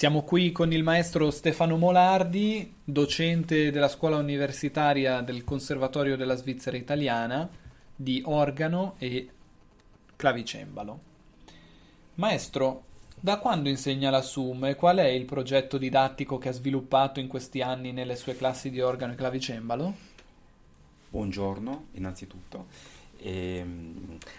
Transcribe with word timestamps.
Siamo 0.00 0.22
qui 0.22 0.50
con 0.50 0.72
il 0.72 0.82
maestro 0.82 1.30
Stefano 1.30 1.76
Molardi, 1.76 2.76
docente 2.82 3.70
della 3.70 3.86
scuola 3.86 4.16
universitaria 4.16 5.20
del 5.20 5.44
Conservatorio 5.44 6.16
della 6.16 6.36
Svizzera 6.36 6.78
Italiana 6.78 7.46
di 7.94 8.22
organo 8.24 8.94
e 8.96 9.28
clavicembalo. 10.16 11.00
Maestro, 12.14 12.84
da 13.14 13.38
quando 13.38 13.68
insegna 13.68 14.08
la 14.08 14.22
SUM 14.22 14.64
e 14.64 14.74
qual 14.74 14.96
è 14.96 15.06
il 15.06 15.26
progetto 15.26 15.76
didattico 15.76 16.38
che 16.38 16.48
ha 16.48 16.52
sviluppato 16.52 17.20
in 17.20 17.28
questi 17.28 17.60
anni 17.60 17.92
nelle 17.92 18.16
sue 18.16 18.34
classi 18.34 18.70
di 18.70 18.80
organo 18.80 19.12
e 19.12 19.16
clavicembalo? 19.16 19.94
Buongiorno, 21.10 21.88
innanzitutto. 21.92 22.68
E, 23.18 23.66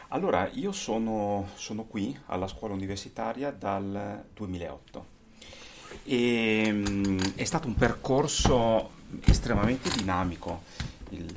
allora, 0.07 0.49
io 0.53 0.71
sono, 0.71 1.49
sono 1.53 1.83
qui 1.83 2.17
alla 2.25 2.47
scuola 2.47 2.73
universitaria 2.73 3.51
dal 3.51 4.25
2008 4.33 5.19
e, 6.03 6.69
um, 6.71 7.33
è 7.35 7.43
stato 7.43 7.67
un 7.67 7.75
percorso 7.75 8.91
estremamente 9.25 9.89
dinamico, 9.89 10.63
il, 11.09 11.33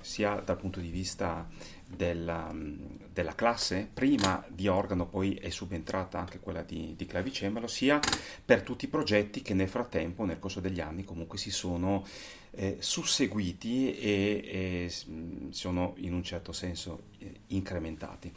sia 0.00 0.34
dal 0.44 0.56
punto 0.56 0.80
di 0.80 0.90
vista 0.90 1.48
della, 1.86 2.54
della, 3.12 3.34
classe, 3.34 3.88
prima 3.92 4.44
di 4.48 4.68
organo, 4.68 5.06
poi 5.06 5.34
è 5.34 5.50
subentrata 5.50 6.18
anche 6.18 6.38
quella 6.38 6.62
di, 6.62 6.94
di, 6.96 7.06
clavicembalo, 7.06 7.66
sia 7.66 8.00
per 8.44 8.62
tutti 8.62 8.86
i 8.86 8.88
progetti 8.88 9.42
che 9.42 9.54
nel 9.54 9.68
frattempo, 9.68 10.24
nel 10.24 10.38
corso 10.38 10.60
degli 10.60 10.80
anni, 10.80 11.04
comunque 11.04 11.38
si 11.38 11.50
sono 11.50 12.04
eh, 12.52 12.76
susseguiti 12.80 13.96
e, 13.96 14.88
e, 14.90 15.50
sono 15.50 15.94
in 15.98 16.14
un 16.14 16.22
certo 16.22 16.52
senso 16.52 17.04
eh, 17.18 17.40
incrementati. 17.48 18.32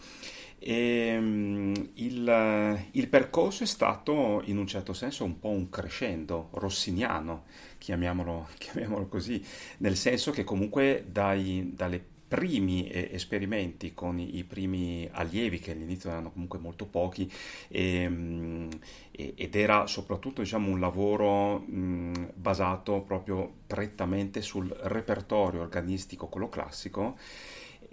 E, 0.67 1.15
um, 1.15 1.89
il, 1.93 2.87
il, 2.93 3.07
percorso 3.07 3.61
è 3.61 3.67
stato 3.67 4.41
in 4.45 4.57
un 4.57 4.65
certo 4.65 4.93
senso 4.93 5.23
un 5.23 5.37
po' 5.37 5.49
un 5.49 5.69
crescendo 5.69 6.49
rossiniano, 6.53 7.43
chiamiamolo, 7.77 8.47
chiamiamolo 8.57 9.05
così, 9.05 9.45
nel 9.77 9.95
senso 9.95 10.31
che 10.31 10.43
comunque 10.43 11.05
dai, 11.07 11.71
dalle 11.75 12.03
primi 12.27 12.87
eh, 12.87 13.09
esperimenti 13.11 13.93
con 13.93 14.17
i, 14.17 14.43
primi 14.43 15.07
allievi 15.11 15.59
che 15.59 15.69
all'inizio 15.69 16.09
erano 16.09 16.31
comunque 16.31 16.57
molto 16.57 16.87
pochi 16.87 17.31
e, 17.67 18.09
mh, 18.09 18.69
ed 19.11 19.55
era 19.55 19.85
soprattutto 19.85 20.41
diciamo, 20.41 20.71
un 20.71 20.79
lavoro 20.79 21.63
basato 22.33 23.01
proprio 23.01 23.53
prettamente 23.67 24.41
sul 24.41 24.75
repertorio 24.81 25.61
organistico, 25.61 26.25
quello 26.25 26.49
classico 26.49 27.17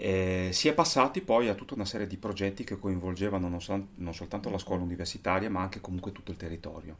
eh, 0.05 0.49
si 0.51 0.67
è 0.67 0.75
passati 0.75 1.21
poi 1.21 1.49
a 1.49 1.55
tutta 1.55 1.75
una 1.75 1.85
serie 1.85 2.09
di 2.09 2.17
progetti 2.17 2.65
che 2.65 2.77
coinvolgevano 2.77 3.49
non, 3.49 3.63
so, 3.63 3.87
non 3.95 4.13
soltanto 4.13 4.51
la 4.51 4.59
scuola 4.59 4.83
universitaria 4.83 5.49
ma 5.49 5.61
anche 5.61 5.81
comunque 5.81 6.11
tutto 6.11 6.33
il 6.33 6.37
territorio. 6.37 6.97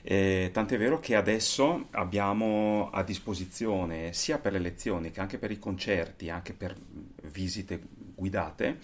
Eh, 0.00 0.48
tant'è 0.54 0.78
vero 0.78 0.98
che 0.98 1.16
adesso 1.16 1.88
abbiamo 1.90 2.88
a 2.90 3.02
disposizione 3.02 4.14
sia 4.14 4.38
per 4.38 4.52
le 4.52 4.58
lezioni 4.58 5.10
che 5.10 5.20
anche 5.20 5.36
per 5.36 5.50
i 5.50 5.58
concerti, 5.58 6.30
anche 6.30 6.54
per 6.54 6.74
visite 7.24 7.78
guidate, 8.14 8.78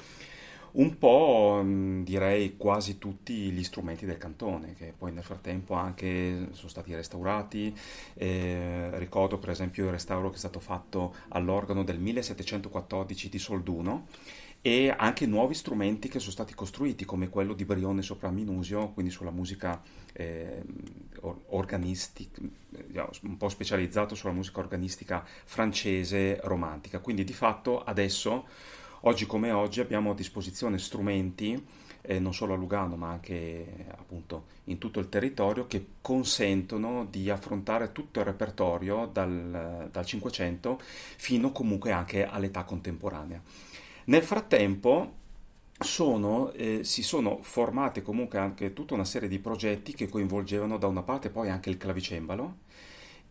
un 0.72 0.96
po' 0.98 1.60
mm, 1.62 2.02
direi 2.02 2.56
quasi 2.56 2.98
tutti 2.98 3.50
gli 3.50 3.62
strumenti 3.62 4.06
del 4.06 4.18
cantone 4.18 4.74
che 4.74 4.94
poi 4.96 5.12
nel 5.12 5.22
frattempo 5.22 5.74
anche 5.74 6.48
sono 6.52 6.68
stati 6.68 6.94
restaurati. 6.94 7.74
Eh, 8.14 8.90
ricordo 8.98 9.38
per 9.38 9.50
esempio 9.50 9.86
il 9.86 9.90
restauro 9.90 10.30
che 10.30 10.36
è 10.36 10.38
stato 10.38 10.60
fatto 10.60 11.14
all'organo 11.28 11.84
del 11.84 11.98
1714 11.98 13.28
di 13.28 13.38
Solduno 13.38 14.06
e 14.64 14.94
anche 14.96 15.26
nuovi 15.26 15.54
strumenti 15.54 16.08
che 16.08 16.20
sono 16.20 16.30
stati 16.30 16.54
costruiti 16.54 17.04
come 17.04 17.28
quello 17.28 17.52
di 17.52 17.64
Brione 17.64 18.00
sopra 18.00 18.30
Minusio 18.30 18.90
quindi 18.90 19.10
sulla 19.10 19.32
musica 19.32 19.82
eh, 20.12 20.62
organistica 21.48 22.40
eh, 22.40 23.06
un 23.22 23.36
po' 23.36 23.48
specializzato 23.48 24.14
sulla 24.14 24.32
musica 24.32 24.60
organistica 24.60 25.24
francese 25.44 26.38
romantica. 26.44 27.00
Quindi 27.00 27.24
di 27.24 27.32
fatto 27.32 27.82
adesso 27.82 28.46
Oggi 29.04 29.26
come 29.26 29.50
oggi 29.50 29.80
abbiamo 29.80 30.12
a 30.12 30.14
disposizione 30.14 30.78
strumenti, 30.78 31.60
eh, 32.02 32.20
non 32.20 32.32
solo 32.32 32.54
a 32.54 32.56
Lugano 32.56 32.94
ma 32.94 33.10
anche 33.10 33.86
appunto 33.96 34.44
in 34.64 34.78
tutto 34.78 35.00
il 35.00 35.08
territorio, 35.08 35.66
che 35.66 35.86
consentono 36.00 37.06
di 37.10 37.28
affrontare 37.28 37.90
tutto 37.90 38.20
il 38.20 38.26
repertorio 38.26 39.10
dal, 39.12 39.90
500 40.04 40.80
fino 41.16 41.50
comunque 41.50 41.90
anche 41.90 42.24
all'età 42.24 42.62
contemporanea. 42.62 43.42
Nel 44.04 44.22
frattempo 44.22 45.14
sono, 45.80 46.52
eh, 46.52 46.84
si 46.84 47.02
sono 47.02 47.38
formate 47.42 48.02
comunque 48.02 48.38
anche 48.38 48.72
tutta 48.72 48.94
una 48.94 49.04
serie 49.04 49.28
di 49.28 49.40
progetti 49.40 49.94
che 49.94 50.08
coinvolgevano 50.08 50.78
da 50.78 50.86
una 50.86 51.02
parte 51.02 51.28
poi 51.28 51.50
anche 51.50 51.70
il 51.70 51.76
clavicembalo, 51.76 52.58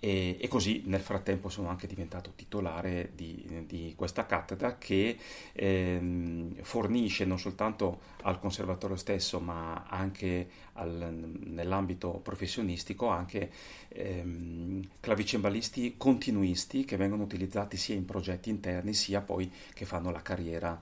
e, 0.03 0.35
e, 0.39 0.47
così 0.47 0.81
nel 0.85 1.00
frattempo 1.00 1.47
sono 1.47 1.69
anche 1.69 1.85
diventato 1.85 2.34
titolare 2.35 3.12
di, 3.13 3.66
di 3.67 3.94
questa 3.95 4.25
cattedra 4.25 4.79
che 4.79 5.16
ehm, 5.53 6.56
fornisce 6.63 7.23
non 7.23 7.38
soltanto 7.38 8.00
al 8.23 8.40
conservatorio 8.40 8.95
stesso 8.95 9.40
ma 9.40 9.85
anche 9.88 10.50
al, 10.73 11.13
nell'ambito 11.44 12.19
professionistico 12.23 13.09
anche 13.09 13.51
ehm, 13.90 14.90
clavicembalisti 15.00 15.94
continuisti 15.97 16.84
che 16.84 16.97
vengono 16.97 17.22
utilizzati 17.22 17.78
sia 17.78 17.94
in 17.94 18.06
progetti 18.06 18.50
interni 18.50 18.95
sia 18.95 19.22
poi 19.22 19.51
che 19.72 19.85
fanno 19.85 20.09
la 20.09 20.23
carriera 20.23 20.81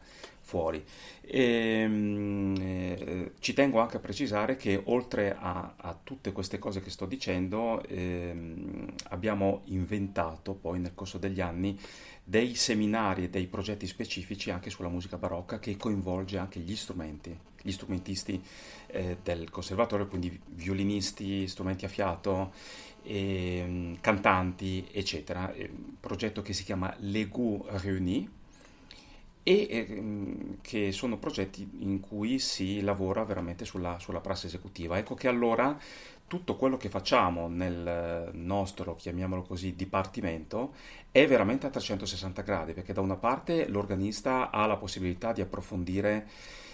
fuori. 0.50 0.84
E, 1.22 1.42
ehm, 1.44 2.56
eh, 2.60 3.32
ci 3.40 3.54
tengo 3.54 3.80
anche 3.80 3.98
a 3.98 4.00
precisare 4.00 4.56
che 4.56 4.82
oltre 4.86 5.36
a, 5.40 5.76
a 5.78 5.98
tutte 6.04 6.32
queste 6.32 6.58
cose 6.58 6.82
che 6.82 6.90
sto 6.90 7.06
dicendo 7.06 7.84
eh, 7.84 8.36
abbiamo 9.10 9.62
inventato 9.66 10.56
poi 10.56 10.80
nel 10.80 10.96
corso 10.96 11.20
degli 11.20 11.40
anni 11.40 11.80
dei 12.24 12.56
seminari 12.56 13.26
e 13.26 13.30
dei 13.30 13.48
progetti 13.48 13.86
specifici 13.86 14.50
anche 14.50 14.70
sulla 14.72 14.90
musica 14.90 15.18
barocca 15.18 15.60
che 15.60 15.78
coinvolge 15.78 16.38
anche 16.38 16.60
gli 16.60 16.76
strumenti, 16.76 17.36
gli 17.62 17.72
strumentisti 17.72 18.42
eh, 18.88 19.18
del 19.24 19.50
conservatorio, 19.50 20.08
quindi 20.08 20.40
violinisti, 20.48 21.48
strumenti 21.48 21.86
a 21.86 21.90
fiato, 21.90 22.54
e, 23.04 23.98
cantanti, 24.02 24.88
eccetera. 24.92 25.54
Un 25.58 26.00
progetto 26.00 26.42
che 26.42 26.54
si 26.54 26.64
chiama 26.64 26.94
Legu 27.00 27.66
Réunis 27.68 28.38
e 29.50 29.68
eh, 29.68 30.04
che 30.62 30.92
sono 30.92 31.18
progetti 31.18 31.68
in 31.80 32.00
cui 32.00 32.38
si 32.38 32.82
lavora 32.82 33.24
veramente 33.24 33.66
sulla, 33.66 33.98
sulla 33.98 34.20
prassi 34.20 34.46
esecutiva. 34.46 35.00
Ecco 35.00 35.16
che 35.16 35.28
allora 35.28 35.76
tutto 36.28 36.56
quello 36.56 36.78
che 36.78 36.90
facciamo 36.90 37.48
nel 37.48 38.30
nostro, 38.34 38.96
chiamiamolo 38.96 39.42
così, 39.42 39.76
dipartimento 39.76 40.76
è 41.10 41.26
veramente 41.26 41.66
a 41.66 41.72
360 41.72 42.44
gradi, 42.44 42.74
perché 42.74 42.94
da 42.94 43.02
una 43.02 43.16
parte 43.16 43.68
l'organista 43.68 44.52
ha 44.52 44.68
la 44.68 44.78
possibilità 44.78 45.34
di 45.34 45.42
approfondire 45.42 46.28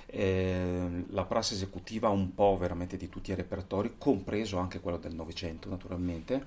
eh, 0.07 1.05
la 1.07 1.23
prassi 1.23 1.53
esecutiva 1.53 2.09
un 2.09 2.33
po' 2.33 2.57
veramente 2.57 2.97
di 2.97 3.07
tutti 3.07 3.31
i 3.31 3.35
repertori, 3.35 3.93
compreso 3.97 4.57
anche 4.57 4.81
quello 4.81 4.97
del 4.97 5.15
Novecento 5.15 5.69
naturalmente, 5.69 6.43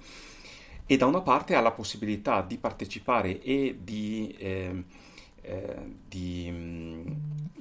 e 0.84 0.98
da 0.98 1.06
una 1.06 1.22
parte 1.22 1.54
ha 1.54 1.62
la 1.62 1.72
possibilità 1.72 2.42
di 2.42 2.58
partecipare 2.58 3.40
e 3.40 3.78
di... 3.82 4.36
Eh, 4.38 5.06
eh, 5.48 5.76
di 6.06 6.50
mh, 6.50 7.16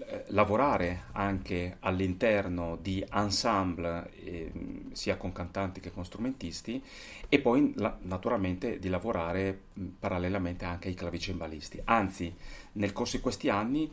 eh, 0.10 0.24
lavorare 0.28 1.04
anche 1.14 1.78
all'interno 1.80 2.78
di 2.82 3.06
ensemble 3.12 4.10
eh, 4.24 4.52
sia 4.92 5.16
con 5.16 5.32
cantanti 5.32 5.80
che 5.80 5.92
con 5.92 6.04
strumentisti 6.04 6.84
e 7.30 7.40
poi 7.40 7.72
la, 7.78 7.98
naturalmente 8.02 8.78
di 8.80 8.90
lavorare 8.90 9.62
mh, 9.74 9.86
parallelamente 10.00 10.66
anche 10.66 10.90
ai 10.90 10.96
clavicembalisti. 10.96 11.82
Anzi, 11.86 12.34
nel 12.74 12.92
corso 12.92 13.16
di 13.18 13.24
questi 13.24 13.50
anni 13.50 13.90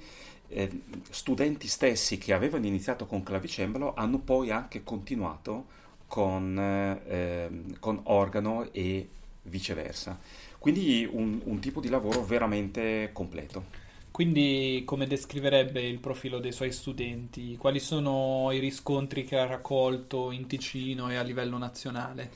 eh, 0.48 0.70
studenti 1.10 1.68
stessi 1.68 2.18
che 2.18 2.32
avevano 2.32 2.66
iniziato 2.66 3.06
con 3.06 3.22
clavicembalo 3.22 3.94
hanno 3.94 4.18
poi 4.18 4.50
anche 4.50 4.82
continuato 4.82 5.66
con, 6.06 6.58
eh, 6.58 7.48
con 7.78 8.00
organo 8.04 8.72
e 8.72 9.08
viceversa. 9.42 10.18
Quindi 10.64 11.06
un, 11.12 11.42
un 11.44 11.58
tipo 11.58 11.78
di 11.78 11.90
lavoro 11.90 12.24
veramente 12.24 13.10
completo. 13.12 13.66
Quindi 14.10 14.80
come 14.86 15.06
descriverebbe 15.06 15.82
il 15.82 15.98
profilo 15.98 16.38
dei 16.38 16.52
suoi 16.52 16.72
studenti? 16.72 17.58
Quali 17.58 17.78
sono 17.78 18.48
i 18.50 18.60
riscontri 18.60 19.26
che 19.26 19.36
ha 19.36 19.44
raccolto 19.44 20.30
in 20.30 20.46
Ticino 20.46 21.10
e 21.10 21.16
a 21.16 21.22
livello 21.22 21.58
nazionale? 21.58 22.30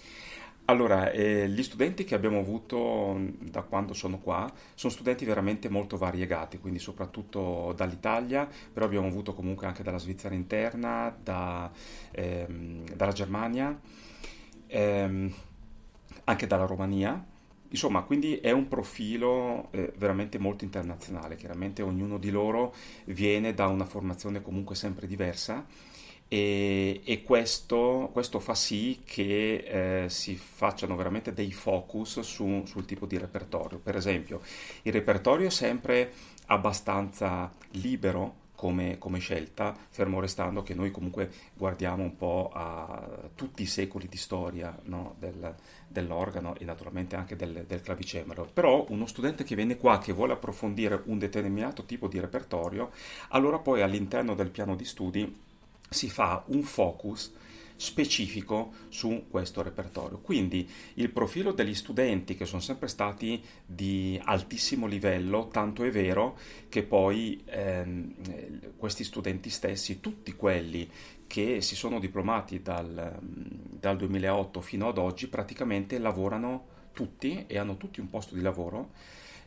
Allora, 0.66 1.10
eh, 1.10 1.48
gli 1.48 1.62
studenti 1.62 2.04
che 2.04 2.14
abbiamo 2.14 2.38
avuto 2.38 3.18
da 3.38 3.62
quando 3.62 3.94
sono 3.94 4.18
qua 4.18 4.52
sono 4.74 4.92
studenti 4.92 5.24
veramente 5.24 5.70
molto 5.70 5.96
variegati, 5.96 6.58
quindi 6.58 6.80
soprattutto 6.80 7.72
dall'Italia, 7.74 8.46
però 8.70 8.84
abbiamo 8.84 9.06
avuto 9.06 9.32
comunque 9.32 9.66
anche 9.66 9.82
dalla 9.82 9.96
Svizzera 9.96 10.34
interna, 10.34 11.16
da, 11.18 11.70
ehm, 12.10 12.94
dalla 12.94 13.12
Germania, 13.12 13.80
ehm, 14.66 15.34
anche 16.24 16.46
dalla 16.46 16.66
Romania 16.66 17.36
Insomma, 17.70 18.02
quindi 18.02 18.36
è 18.38 18.50
un 18.50 18.66
profilo 18.66 19.68
eh, 19.72 19.92
veramente 19.96 20.38
molto 20.38 20.64
internazionale, 20.64 21.36
chiaramente 21.36 21.82
ognuno 21.82 22.18
di 22.18 22.30
loro 22.30 22.74
viene 23.04 23.52
da 23.52 23.66
una 23.66 23.84
formazione 23.84 24.40
comunque 24.40 24.74
sempre 24.74 25.06
diversa 25.06 25.66
e, 26.28 27.00
e 27.04 27.22
questo, 27.22 28.10
questo, 28.12 28.38
fa 28.38 28.54
sì 28.54 29.00
che 29.04 30.04
eh, 30.04 30.08
si 30.10 30.36
facciano 30.36 30.94
veramente 30.94 31.32
dei 31.32 31.52
focus 31.52 32.20
su, 32.20 32.62
sul 32.66 32.84
tipo 32.84 33.06
di 33.06 33.16
repertorio. 33.16 33.78
Per 33.78 33.96
esempio, 33.96 34.42
il 34.82 34.92
repertorio 34.92 35.46
è 35.46 35.50
sempre 35.50 36.12
abbastanza 36.46 37.52
libero 37.72 38.46
come, 38.58 38.98
come, 38.98 39.20
scelta, 39.20 39.72
fermo 39.88 40.18
restando 40.18 40.64
che 40.64 40.74
noi 40.74 40.90
comunque 40.90 41.30
guardiamo 41.54 42.02
un 42.02 42.16
po' 42.16 42.50
a 42.52 43.06
tutti 43.36 43.62
i 43.62 43.66
secoli 43.66 44.08
di 44.08 44.16
storia 44.16 44.76
no, 44.86 45.14
del, 45.20 45.54
dell'organo 45.86 46.56
e 46.56 46.64
naturalmente 46.64 47.14
anche 47.14 47.36
del, 47.36 47.66
del, 47.68 47.80
clavicembalo. 47.80 48.50
Però 48.52 48.84
uno 48.88 49.06
studente 49.06 49.44
che 49.44 49.54
viene 49.54 49.76
qua, 49.76 49.98
che 49.98 50.12
vuole 50.12 50.32
approfondire 50.32 51.00
un 51.04 51.18
determinato 51.18 51.84
tipo 51.84 52.08
di 52.08 52.18
repertorio, 52.18 52.90
allora 53.28 53.60
poi 53.60 53.80
all'interno 53.80 54.34
del 54.34 54.50
piano 54.50 54.74
di 54.74 54.84
studi 54.84 55.40
si 55.88 56.10
fa 56.10 56.42
un 56.46 56.64
focus 56.64 57.32
specifico 57.78 58.72
su 58.88 59.26
questo 59.30 59.62
repertorio. 59.62 60.18
Quindi 60.18 60.68
il 60.94 61.10
profilo 61.10 61.52
degli 61.52 61.74
studenti 61.74 62.34
che 62.34 62.44
sono 62.44 62.60
sempre 62.60 62.88
stati 62.88 63.40
di 63.64 64.20
altissimo 64.24 64.86
livello, 64.86 65.48
tanto 65.48 65.84
è 65.84 65.90
vero 65.90 66.36
che 66.68 66.82
poi 66.82 67.40
ehm, 67.46 68.74
questi 68.76 69.04
studenti 69.04 69.48
stessi, 69.48 70.00
tutti 70.00 70.34
quelli 70.34 70.90
che 71.28 71.60
si 71.60 71.76
sono 71.76 72.00
diplomati 72.00 72.62
dal, 72.62 73.16
dal 73.20 73.96
2008 73.96 74.60
fino 74.60 74.88
ad 74.88 74.98
oggi, 74.98 75.28
praticamente 75.28 75.98
lavorano 75.98 76.76
tutti 76.92 77.44
e 77.46 77.58
hanno 77.58 77.76
tutti 77.76 78.00
un 78.00 78.10
posto 78.10 78.34
di 78.34 78.40
lavoro 78.40 78.90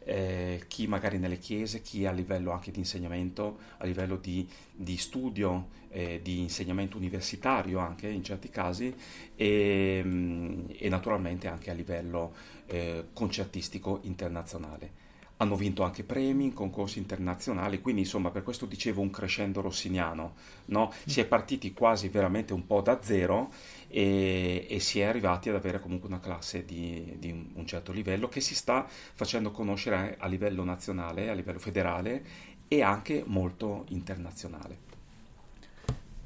eh, 0.03 0.63
chi 0.67 0.87
magari 0.87 1.17
nelle 1.17 1.37
chiese, 1.37 1.81
chi 1.81 2.05
a 2.05 2.11
livello 2.11 2.51
anche 2.51 2.71
di 2.71 2.79
insegnamento, 2.79 3.59
a 3.77 3.85
livello 3.85 4.17
di, 4.17 4.47
di 4.73 4.97
studio, 4.97 5.67
eh, 5.89 6.19
di 6.23 6.39
insegnamento 6.39 6.97
universitario 6.97 7.79
anche 7.79 8.07
in 8.07 8.23
certi 8.23 8.49
casi 8.49 8.93
e, 9.35 10.01
mm, 10.03 10.65
e 10.77 10.89
naturalmente 10.89 11.47
anche 11.47 11.69
a 11.69 11.73
livello 11.73 12.33
eh, 12.67 13.07
concertistico 13.13 13.99
internazionale 14.03 15.09
hanno 15.41 15.55
vinto 15.55 15.81
anche 15.81 16.03
premi 16.03 16.45
in 16.45 16.53
concorsi 16.53 16.99
internazionali, 16.99 17.81
quindi 17.81 18.01
insomma 18.01 18.29
per 18.29 18.43
questo 18.43 18.67
dicevo 18.67 19.01
un 19.01 19.09
crescendo 19.09 19.61
rossiniano, 19.61 20.35
no? 20.65 20.93
si 21.05 21.19
è 21.19 21.25
partiti 21.25 21.73
quasi 21.73 22.09
veramente 22.09 22.53
un 22.53 22.67
po' 22.67 22.81
da 22.81 23.01
zero 23.01 23.51
e, 23.87 24.67
e 24.69 24.79
si 24.79 24.99
è 24.99 25.03
arrivati 25.03 25.49
ad 25.49 25.55
avere 25.55 25.79
comunque 25.79 26.07
una 26.07 26.19
classe 26.19 26.63
di, 26.63 27.15
di, 27.17 27.31
un 27.31 27.65
certo 27.65 27.91
livello 27.91 28.29
che 28.29 28.39
si 28.39 28.53
sta 28.53 28.85
facendo 28.87 29.49
conoscere 29.49 30.15
a 30.19 30.27
livello 30.27 30.63
nazionale, 30.63 31.29
a 31.29 31.33
livello 31.33 31.59
federale 31.59 32.23
e 32.67 32.83
anche 32.83 33.23
molto 33.25 33.85
internazionale. 33.89 34.89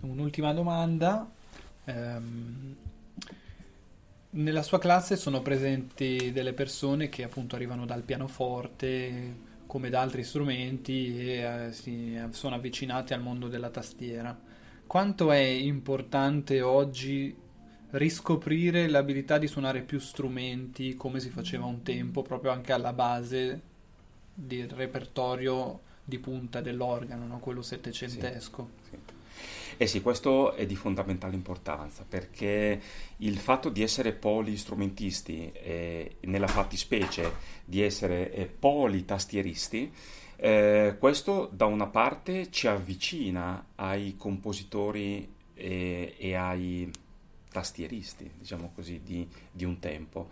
Un'ultima 0.02 0.54
domanda. 0.54 1.32
Um 1.86 2.95
nella 4.36 4.64
sua 4.64 4.80
classe 4.80 5.16
sono 5.16 5.42
presenti 5.42 6.32
delle 6.32 6.54
persone 6.54 7.10
che 7.10 7.24
appunto 7.24 7.56
arrivano 7.56 7.86
dal 7.86 8.02
pianoforte 8.02 9.54
come 9.66 9.90
da 9.90 10.02
altri 10.02 10.24
strumenti 10.24 11.18
e 11.20 11.68
eh, 11.68 11.72
si 11.72 12.20
sono 12.32 12.56
avvicinate 12.56 13.14
al 13.14 13.22
mondo 13.22 13.48
della 13.48 13.70
tastiera. 13.70 14.38
Quanto 14.86 15.32
è 15.32 15.40
importante 15.40 16.62
oggi 16.62 17.36
riscoprire 17.92 18.88
l'abilità 18.88 19.38
di 19.38 19.48
suonare 19.48 19.82
più 19.82 20.00
strumenti 20.00 20.96
come 20.96 21.20
si 21.20 21.30
faceva 21.30 21.66
un 21.66 21.82
tempo, 21.82 22.22
proprio 22.22 22.52
anche 22.52 22.74
alla 22.74 22.94
base 22.94 23.62
del 24.34 24.70
repertorio 24.70 25.82
di 26.04 26.20
punta 26.20 26.62
dell'organo, 26.62 27.26
no? 27.26 27.40
quello 27.40 27.62
settecentesco? 27.62 28.70
Sì, 28.84 28.90
sì. 28.90 29.15
Eh 29.78 29.88
sì, 29.88 30.02
questo 30.02 30.54
è 30.54 30.66
di 30.66 30.76
fondamentale 30.78 31.36
importanza 31.36 32.06
perché 32.08 32.82
il 33.18 33.38
fatto 33.38 33.68
di 33.68 33.84
essere 33.84 34.14
polistrumentisti 34.14 35.52
e 35.52 36.16
nella 36.22 36.48
fattispecie 36.48 37.34
di 37.66 37.82
essere 37.82 38.32
eh, 38.32 38.46
politastieristi, 38.46 39.92
eh, 40.38 40.96
questo 40.98 41.50
da 41.52 41.66
una 41.66 41.88
parte 41.88 42.50
ci 42.52 42.68
avvicina 42.68 43.72
ai 43.76 44.16
compositori 44.18 45.30
e, 45.54 46.16
e 46.18 46.36
ai 46.36 46.90
tastieristi, 47.52 48.32
diciamo 48.38 48.72
così, 48.74 49.02
di, 49.04 49.28
di 49.52 49.66
un 49.66 49.80
tempo. 49.80 50.30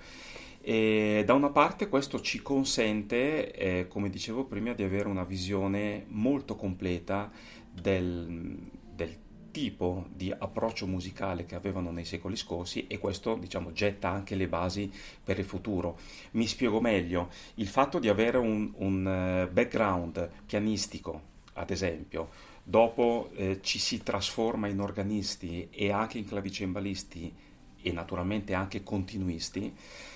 E 0.61 1.23
da 1.25 1.33
una 1.33 1.49
parte 1.49 1.89
questo 1.89 2.21
ci 2.21 2.41
consente, 2.41 3.51
eh, 3.51 3.87
come 3.89 4.09
dicevo 4.09 4.45
prima, 4.45 4.71
di 4.71 4.83
avere 4.83 5.09
una 5.09 5.25
visione 5.25 6.05
molto 6.07 6.55
completa 6.55 7.29
del, 7.69 8.57
del 8.93 9.17
tipo 9.53 10.07
di 10.11 10.33
approccio 10.35 10.87
musicale 10.87 11.45
che 11.45 11.53
avevano 11.53 11.91
nei 11.91 12.05
secoli 12.05 12.35
scorsi 12.35 12.87
e 12.87 12.97
questo 12.97 13.35
diciamo 13.35 13.71
getta 13.71 14.09
anche 14.09 14.35
le 14.35 14.47
basi 14.47 14.91
per 15.23 15.37
il 15.37 15.45
futuro. 15.45 15.99
Mi 16.31 16.47
spiego 16.47 16.81
meglio, 16.81 17.29
il 17.55 17.67
fatto 17.67 17.99
di 17.99 18.09
avere 18.09 18.37
un, 18.37 18.73
un 18.77 19.07
eh, 19.07 19.47
background 19.47 20.27
pianistico, 20.47 21.21
ad 21.53 21.69
esempio, 21.69 22.29
dopo 22.63 23.29
eh, 23.35 23.59
ci 23.61 23.77
si 23.77 24.01
trasforma 24.01 24.67
in 24.67 24.79
organisti 24.79 25.67
e 25.69 25.91
anche 25.91 26.17
in 26.17 26.25
clavicembalisti 26.25 27.33
e 27.83 27.91
naturalmente 27.91 28.53
anche 28.53 28.81
continuisti, 28.81 29.71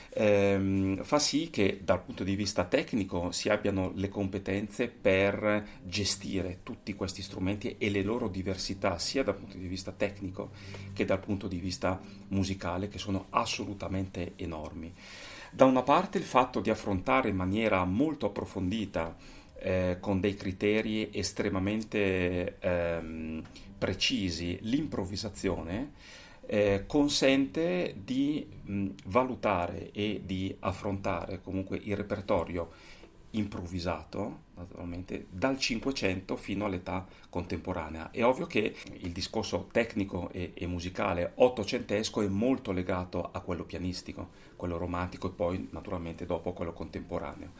ehm, 0.09 1.03
fa 1.03 1.19
sì 1.19 1.49
che 1.51 1.81
dal 1.83 2.01
punto 2.01 2.23
di 2.23 2.35
vista 2.35 2.63
tecnico 2.63 3.31
si 3.31 3.49
abbiano 3.49 3.91
le 3.95 4.09
competenze 4.09 4.87
per 4.87 5.67
gestire 5.83 6.59
tutti 6.63 6.95
questi 6.95 7.21
strumenti 7.21 7.75
e 7.77 7.89
le 7.89 8.01
loro 8.01 8.27
diversità, 8.27 8.97
sia 8.97 9.23
dal 9.23 9.35
punto 9.35 9.57
di 9.57 9.67
vista 9.67 9.91
tecnico 9.91 10.49
che 10.93 11.05
dal 11.05 11.19
punto 11.19 11.47
di 11.47 11.57
vista 11.57 12.01
musicale, 12.29 12.87
che 12.87 12.97
sono 12.97 13.27
assolutamente 13.29 14.33
enormi. 14.37 14.91
Da 15.51 15.65
una 15.65 15.83
parte 15.83 16.17
il 16.17 16.23
fatto 16.23 16.59
di 16.59 16.69
affrontare 16.69 17.29
in 17.29 17.35
maniera 17.35 17.83
molto 17.85 18.25
approfondita, 18.25 19.15
eh, 19.59 19.97
con 19.99 20.19
dei 20.19 20.35
criteri 20.35 21.09
estremamente 21.11 22.57
ehm, 22.59 23.43
precisi, 23.77 24.57
l'improvvisazione, 24.61 25.91
eh, 26.47 26.85
consente 26.87 27.95
di 28.03 28.47
mh, 28.63 28.87
valutare 29.05 29.91
e 29.91 30.21
di 30.25 30.55
affrontare 30.59 31.41
comunque 31.41 31.79
il 31.83 31.95
repertorio 31.95 32.71
improvvisato, 33.31 34.45
naturalmente, 34.55 35.27
dal 35.29 35.59
500 35.59 36.35
fino 36.37 36.65
all'età 36.65 37.05
contemporanea. 37.29 38.09
È 38.11 38.23
ovvio 38.23 38.47
che 38.47 38.75
il 38.99 39.11
discorso 39.11 39.67
tecnico 39.71 40.29
e, 40.31 40.53
e, 40.53 40.65
musicale 40.65 41.33
ottocentesco 41.35 42.21
è 42.21 42.27
molto 42.27 42.71
legato 42.71 43.29
a 43.31 43.41
quello 43.41 43.65
pianistico, 43.65 44.29
quello 44.55 44.77
romantico 44.77 45.27
e 45.27 45.31
poi 45.31 45.67
naturalmente 45.71 46.25
dopo 46.25 46.53
quello 46.53 46.73
contemporaneo. 46.73 47.51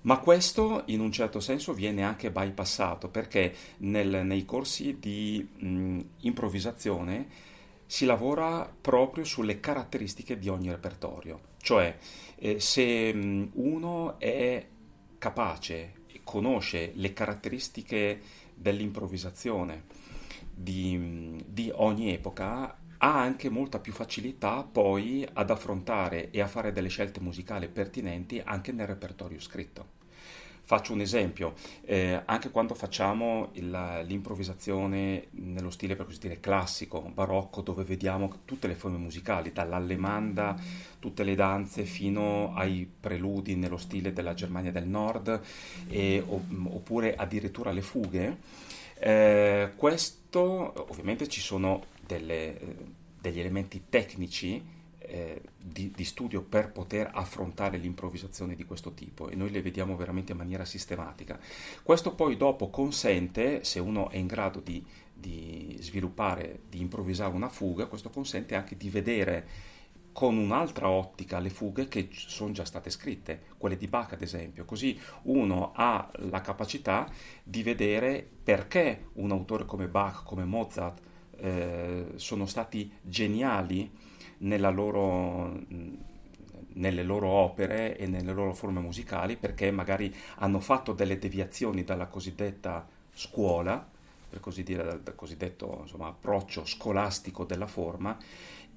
Ma 0.00 0.18
questo 0.18 0.82
in 0.86 1.00
un 1.00 1.10
certo 1.10 1.40
senso 1.40 1.72
viene 1.72 2.02
anche 2.02 2.30
bypassato 2.30 3.08
perché 3.08 3.54
nel, 3.78 4.24
nei 4.24 4.44
corsi 4.44 4.98
di 4.98 5.46
mh, 5.56 6.00
improvvisazione 6.20 7.56
si 7.88 8.04
lavora 8.04 8.70
proprio 8.78 9.24
sulle 9.24 9.60
caratteristiche 9.60 10.38
di 10.38 10.50
ogni 10.50 10.70
repertorio, 10.70 11.40
cioè 11.62 11.96
eh, 12.36 12.60
se 12.60 13.14
mh, 13.14 13.52
uno 13.54 14.18
è 14.18 14.66
capace 15.16 15.94
e 16.06 16.20
conosce 16.22 16.92
le 16.96 17.14
caratteristiche 17.14 18.20
dell'improvvisazione 18.54 19.84
di, 20.54 21.42
di 21.46 21.72
ogni 21.74 22.12
epoca, 22.12 22.76
ha 22.98 23.20
anche 23.20 23.48
molta 23.48 23.78
più 23.78 23.94
facilità 23.94 24.68
poi 24.70 25.26
ad 25.32 25.48
affrontare 25.48 26.30
e 26.30 26.42
a 26.42 26.46
fare 26.46 26.72
delle 26.72 26.88
scelte 26.88 27.20
musicali 27.20 27.68
pertinenti 27.68 28.38
anche 28.44 28.70
nel 28.70 28.86
repertorio 28.86 29.40
scritto. 29.40 29.96
Faccio 30.68 30.92
un 30.92 31.00
esempio, 31.00 31.54
eh, 31.86 32.20
anche 32.26 32.50
quando 32.50 32.74
facciamo 32.74 33.48
il, 33.52 34.02
l'improvvisazione 34.04 35.28
nello 35.30 35.70
stile 35.70 35.96
per 35.96 36.04
così 36.04 36.18
dire 36.18 36.40
classico, 36.40 37.00
barocco, 37.00 37.62
dove 37.62 37.84
vediamo 37.84 38.40
tutte 38.44 38.66
le 38.66 38.74
forme 38.74 38.98
musicali, 38.98 39.50
dall'allemanda, 39.50 40.54
tutte 40.98 41.24
le 41.24 41.34
danze, 41.34 41.84
fino 41.84 42.52
ai 42.54 42.86
preludi 43.00 43.56
nello 43.56 43.78
stile 43.78 44.12
della 44.12 44.34
Germania 44.34 44.70
del 44.70 44.86
Nord, 44.86 45.40
e, 45.88 46.22
oppure 46.26 47.14
addirittura 47.16 47.72
le 47.72 47.80
fughe, 47.80 48.36
eh, 48.98 49.72
questo 49.74 50.84
ovviamente 50.90 51.28
ci 51.28 51.40
sono 51.40 51.84
delle, 52.06 52.60
degli 53.18 53.40
elementi 53.40 53.84
tecnici 53.88 54.76
eh, 55.08 55.40
di, 55.56 55.90
di, 55.94 56.04
studio 56.04 56.42
per 56.42 56.70
poter 56.70 57.10
affrontare 57.12 57.78
l'improvvisazione 57.78 58.54
di 58.54 58.64
questo 58.64 58.92
tipo 58.92 59.28
e 59.28 59.36
noi 59.36 59.50
le 59.50 59.62
vediamo 59.62 59.96
veramente 59.96 60.32
in 60.32 60.38
maniera 60.38 60.64
sistematica. 60.64 61.38
Questo 61.82 62.14
poi 62.14 62.36
dopo 62.36 62.68
consente, 62.68 63.64
se 63.64 63.80
uno 63.80 64.10
è 64.10 64.16
in 64.16 64.26
grado 64.26 64.60
di, 64.60 64.84
di 65.12 65.76
sviluppare, 65.80 66.60
di 66.68 66.80
improvvisare 66.80 67.34
una 67.34 67.48
fuga, 67.48 67.86
questo 67.86 68.10
consente 68.10 68.54
anche 68.54 68.76
di 68.76 68.90
vedere 68.90 69.76
con 70.12 70.36
un'altra 70.36 70.90
ottica 70.90 71.38
le 71.38 71.48
fughe 71.48 71.86
che 71.86 72.08
sono 72.10 72.52
già 72.52 72.64
state 72.64 72.90
scritte, 72.90 73.42
quelle 73.56 73.76
di 73.76 73.86
Bach 73.86 74.12
ad 74.12 74.22
esempio, 74.22 74.64
così 74.64 74.98
uno 75.22 75.72
ha 75.74 76.10
la 76.30 76.40
capacità 76.40 77.08
di 77.42 77.62
vedere 77.62 78.28
perché 78.42 79.06
un 79.14 79.30
autore 79.30 79.64
come 79.64 79.86
Bach, 79.86 80.24
come 80.24 80.44
Mozart, 80.44 81.00
eh, 81.36 82.06
sono 82.16 82.46
stati 82.46 82.92
geniali 83.00 83.90
loro, 84.38 85.60
nelle 86.74 87.02
loro 87.02 87.28
opere 87.28 87.96
e 87.96 88.06
nelle 88.06 88.32
loro 88.32 88.54
forme 88.54 88.80
musicali 88.80 89.36
perché 89.36 89.70
magari 89.70 90.14
hanno 90.36 90.60
fatto 90.60 90.92
delle 90.92 91.18
deviazioni 91.18 91.84
dalla 91.84 92.06
cosiddetta 92.06 92.86
scuola, 93.12 93.86
per 94.28 94.40
così 94.40 94.62
dire, 94.62 94.84
dal, 94.84 95.00
dal 95.00 95.14
cosiddetto 95.14 95.78
insomma, 95.82 96.08
approccio 96.08 96.64
scolastico 96.64 97.44
della 97.44 97.66
forma 97.66 98.16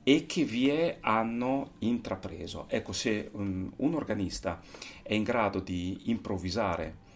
e 0.03 0.25
che 0.25 0.43
vie 0.43 0.97
hanno 1.01 1.73
intrapreso. 1.79 2.65
Ecco, 2.67 2.91
se 2.91 3.29
um, 3.33 3.71
un 3.77 3.93
organista 3.93 4.59
è 5.03 5.13
in 5.13 5.23
grado 5.23 5.59
di 5.59 6.09
improvvisare 6.09 7.09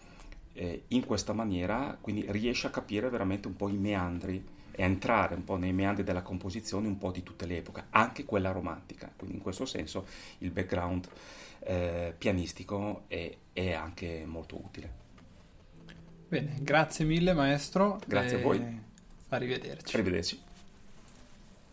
eh, 0.52 0.84
in 0.88 1.04
questa 1.04 1.32
maniera, 1.32 1.98
quindi 2.00 2.24
riesce 2.28 2.68
a 2.68 2.70
capire 2.70 3.08
veramente 3.08 3.48
un 3.48 3.56
po' 3.56 3.68
i 3.68 3.76
meandri 3.76 4.44
e 4.76 4.82
entrare 4.84 5.34
un 5.34 5.42
po' 5.42 5.56
nei 5.56 5.72
meandri 5.72 6.04
della 6.04 6.22
composizione 6.22 6.86
un 6.86 6.98
po' 6.98 7.10
di 7.10 7.22
tutte 7.22 7.46
le 7.46 7.56
epoche, 7.56 7.84
anche 7.90 8.24
quella 8.24 8.52
romantica. 8.52 9.10
Quindi 9.16 9.36
in 9.36 9.42
questo 9.42 9.64
senso 9.64 10.06
il 10.38 10.50
background 10.50 11.08
eh, 11.60 12.14
pianistico 12.16 13.04
è, 13.08 13.34
è, 13.52 13.72
anche 13.72 14.24
molto 14.26 14.56
utile. 14.62 15.04
Bene, 16.28 16.58
grazie 16.60 17.04
mille 17.04 17.32
maestro. 17.32 17.98
Grazie 18.06 18.36
a 18.36 18.40
voi. 18.42 18.80
Arrivederci. 19.28 19.96
Arrivederci. 19.96 20.40